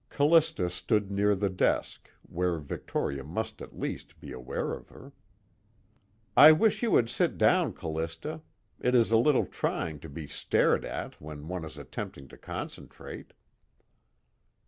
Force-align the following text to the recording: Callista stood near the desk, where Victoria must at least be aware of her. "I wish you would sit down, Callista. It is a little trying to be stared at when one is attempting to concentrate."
Callista 0.09 0.67
stood 0.67 1.11
near 1.11 1.35
the 1.35 1.47
desk, 1.51 2.09
where 2.23 2.57
Victoria 2.57 3.23
must 3.23 3.61
at 3.61 3.77
least 3.77 4.19
be 4.19 4.31
aware 4.31 4.71
of 4.73 4.89
her. 4.89 5.11
"I 6.35 6.53
wish 6.53 6.81
you 6.81 6.89
would 6.89 7.07
sit 7.07 7.37
down, 7.37 7.73
Callista. 7.73 8.41
It 8.79 8.95
is 8.95 9.11
a 9.11 9.17
little 9.17 9.45
trying 9.45 9.99
to 9.99 10.09
be 10.09 10.25
stared 10.25 10.85
at 10.85 11.21
when 11.21 11.47
one 11.47 11.63
is 11.63 11.77
attempting 11.77 12.27
to 12.29 12.37
concentrate." 12.39 13.33